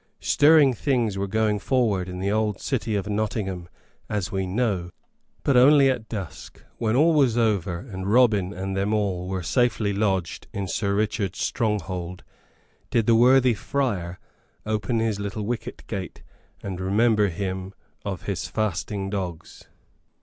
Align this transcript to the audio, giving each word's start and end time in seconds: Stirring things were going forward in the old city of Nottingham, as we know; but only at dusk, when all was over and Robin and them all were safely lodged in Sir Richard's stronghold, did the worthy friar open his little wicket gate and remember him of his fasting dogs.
Stirring 0.19 0.73
things 0.73 1.15
were 1.15 1.27
going 1.27 1.59
forward 1.59 2.09
in 2.09 2.17
the 2.19 2.31
old 2.31 2.59
city 2.59 2.95
of 2.95 3.07
Nottingham, 3.07 3.69
as 4.09 4.31
we 4.31 4.47
know; 4.47 4.89
but 5.43 5.55
only 5.55 5.91
at 5.91 6.09
dusk, 6.09 6.63
when 6.79 6.95
all 6.95 7.13
was 7.13 7.37
over 7.37 7.77
and 7.77 8.11
Robin 8.11 8.51
and 8.51 8.75
them 8.75 8.95
all 8.95 9.27
were 9.29 9.43
safely 9.43 9.93
lodged 9.93 10.47
in 10.53 10.67
Sir 10.67 10.95
Richard's 10.95 11.37
stronghold, 11.43 12.23
did 12.89 13.05
the 13.05 13.13
worthy 13.13 13.53
friar 13.53 14.17
open 14.65 14.97
his 14.99 15.19
little 15.19 15.43
wicket 15.43 15.85
gate 15.85 16.23
and 16.63 16.81
remember 16.81 17.27
him 17.27 17.75
of 18.03 18.23
his 18.23 18.47
fasting 18.47 19.11
dogs. 19.11 19.67